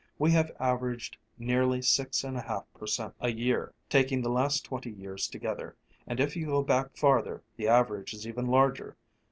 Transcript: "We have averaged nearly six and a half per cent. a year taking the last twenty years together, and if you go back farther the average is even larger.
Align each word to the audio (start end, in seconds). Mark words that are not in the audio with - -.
"We 0.17 0.31
have 0.31 0.49
averaged 0.59 1.17
nearly 1.37 1.83
six 1.83 2.23
and 2.23 2.35
a 2.35 2.41
half 2.41 2.65
per 2.73 2.87
cent. 2.87 3.13
a 3.19 3.29
year 3.31 3.71
taking 3.87 4.23
the 4.23 4.31
last 4.31 4.65
twenty 4.65 4.89
years 4.89 5.27
together, 5.27 5.75
and 6.07 6.19
if 6.19 6.35
you 6.35 6.47
go 6.47 6.63
back 6.63 6.97
farther 6.97 7.43
the 7.55 7.67
average 7.67 8.11
is 8.15 8.25
even 8.27 8.47
larger. 8.47 8.97